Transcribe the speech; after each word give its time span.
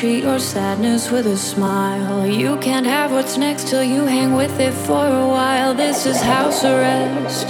treat 0.00 0.24
your 0.24 0.38
sadness 0.38 1.10
with 1.10 1.26
a 1.26 1.36
smile. 1.36 2.26
You 2.26 2.56
can't 2.56 2.86
have 2.86 3.12
what's 3.12 3.36
next 3.36 3.68
till 3.68 3.84
you 3.84 4.06
hang 4.06 4.32
with 4.32 4.58
it 4.58 4.72
for 4.72 5.06
a 5.06 5.28
while. 5.28 5.74
This 5.74 6.06
is 6.06 6.18
house 6.22 6.64
arrest. 6.64 7.46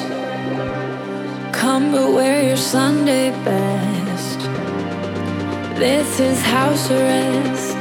Come 1.52 1.92
but 1.92 2.12
wear 2.12 2.42
your 2.42 2.56
Sunday 2.56 3.30
best. 3.44 4.40
This 5.78 6.18
is 6.18 6.42
house 6.42 6.90
arrest. 6.90 7.78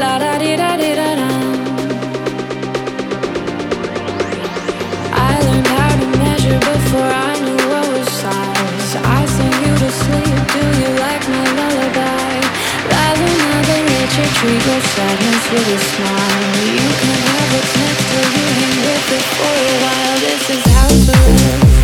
La 0.00 0.18
da 0.18 0.38
di 0.38 0.56
da 0.56 0.78
di 0.78 0.94
da 1.00 1.10
da. 1.20 1.30
I 5.28 5.32
learned 5.46 5.66
how 5.66 5.92
to 6.00 6.06
measure 6.24 6.60
before 6.72 7.10
I 7.28 7.34
knew 7.44 7.62
what 7.72 7.86
was 7.92 8.08
size. 8.22 8.92
I 9.18 9.20
sing 9.36 9.56
you 9.64 9.74
to 9.84 9.90
sleep. 10.02 10.36
Do 10.56 10.62
you 10.80 10.90
like 11.04 11.24
my 11.28 11.46
lullaby? 11.58 12.53
Leche, 14.04 14.24
treat 14.34 14.66
your 14.66 14.80
sadness 14.80 15.50
with 15.50 15.68
a 15.68 15.78
smile. 15.78 16.64
You 16.64 16.88
can 17.00 17.18
have 17.28 17.52
what's 17.52 17.76
next 17.76 18.04
till 18.10 18.28
you 18.32 18.46
hang 18.60 18.78
with 18.86 19.12
it 19.12 19.24
for 19.36 19.54
a 19.54 19.76
while. 19.82 20.18
This 20.20 20.50
is 20.50 20.64
house 20.72 21.08
arrest. 21.08 21.83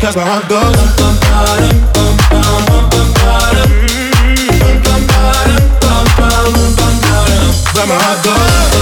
Cause 0.00 0.16
my 0.16 0.24
heart 0.24 0.48
goes 0.48 0.76
Where 7.74 7.86
my 7.86 7.94
heart 7.94 8.24
goes 8.24 8.81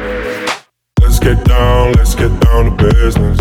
business. 2.93 3.40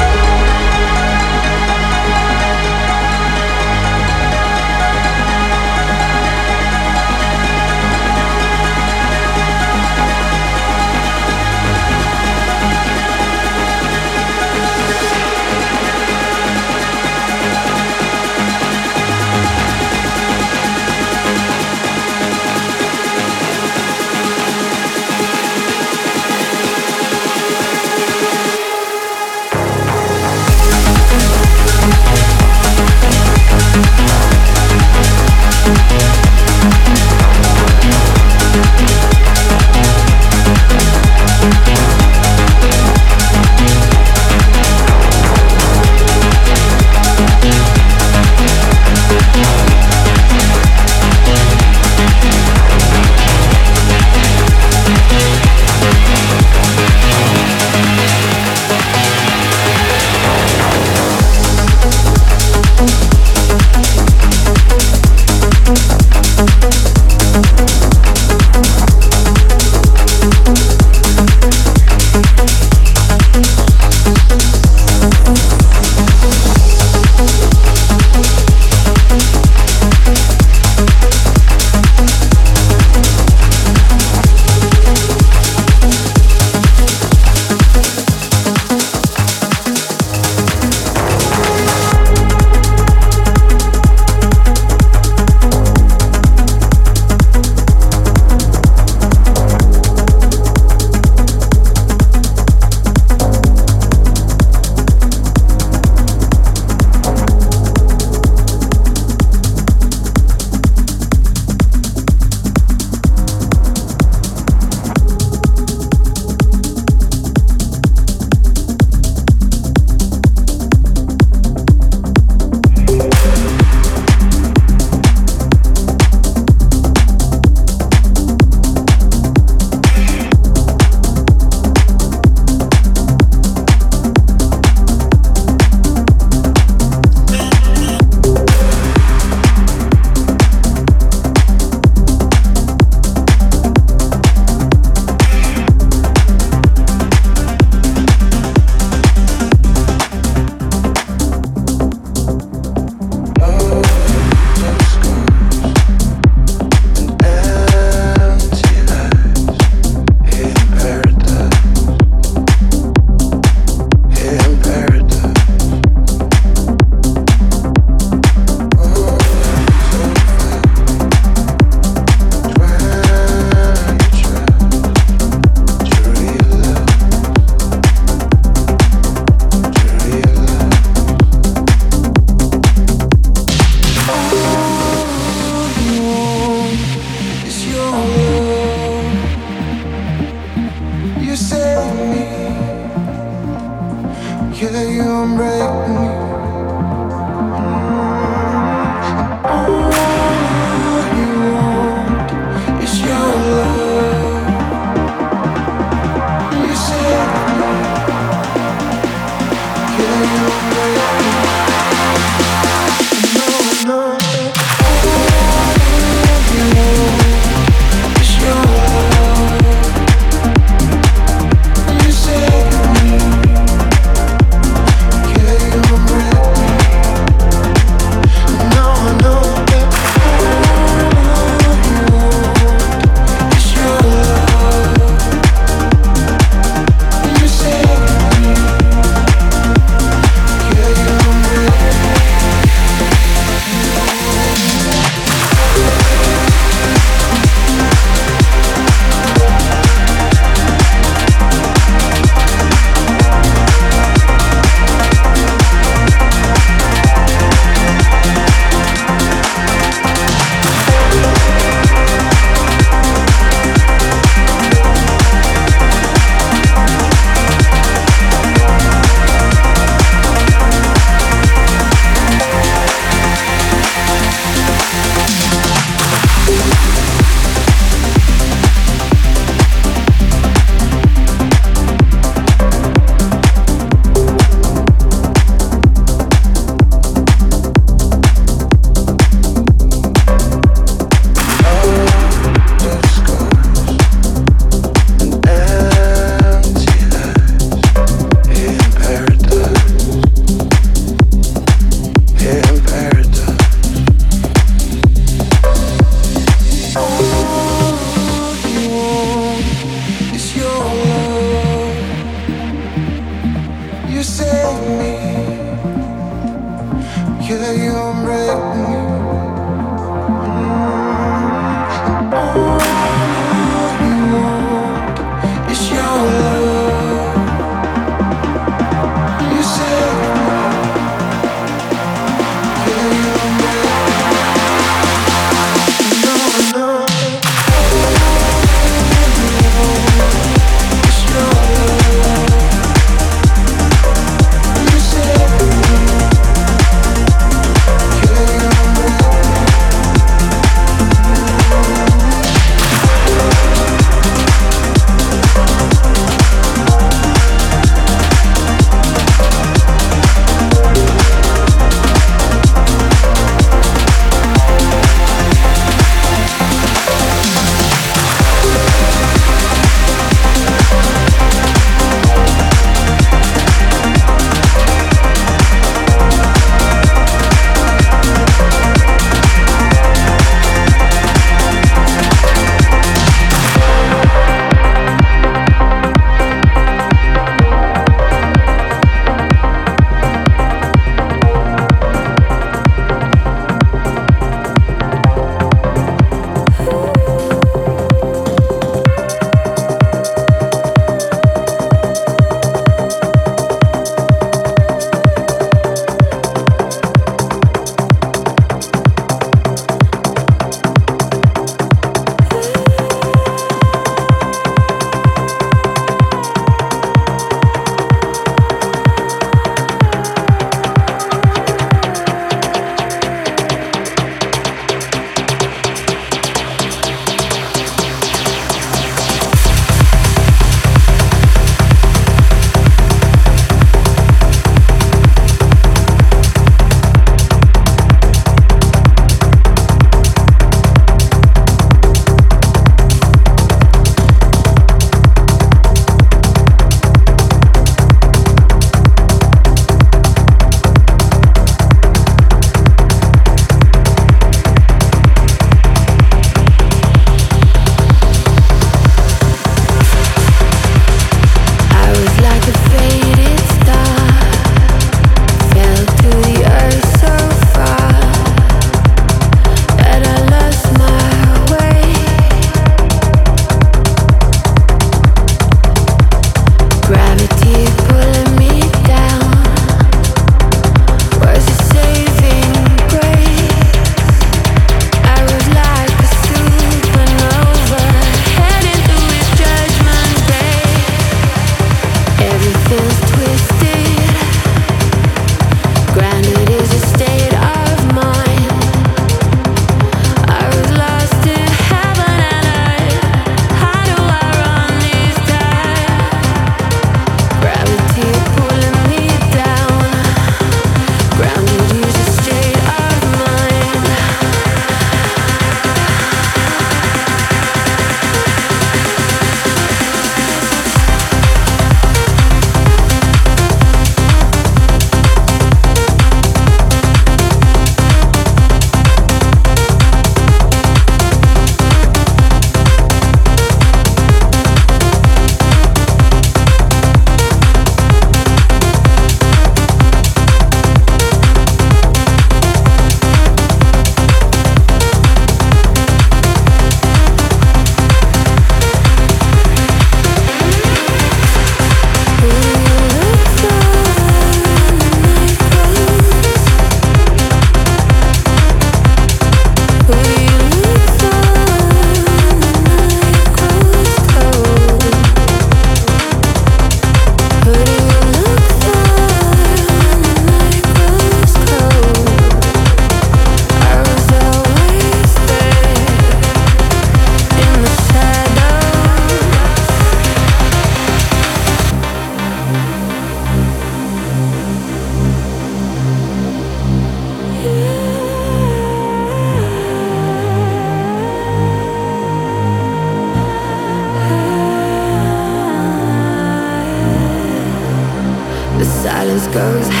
Goes 599.51 600.00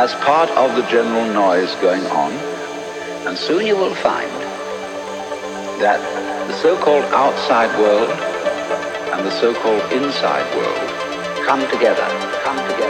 as 0.00 0.14
part 0.24 0.48
of 0.52 0.74
the 0.76 0.82
general 0.88 1.26
noise 1.34 1.74
going 1.74 2.06
on, 2.06 2.32
and 3.28 3.36
soon 3.36 3.66
you 3.66 3.76
will 3.76 3.94
find 3.96 4.30
that 5.78 6.00
the 6.48 6.56
so-called 6.62 7.04
outside 7.12 7.68
world 7.78 8.08
and 9.12 9.26
the 9.26 9.30
so-called 9.30 9.92
inside 9.92 10.46
world 10.56 11.44
come 11.44 11.60
together, 11.68 12.06
come 12.42 12.56
together, 12.70 12.89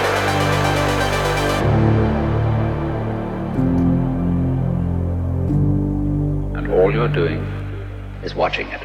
You're 7.01 7.09
doing 7.09 7.39
is 8.23 8.35
watching 8.35 8.67
it. 8.67 8.80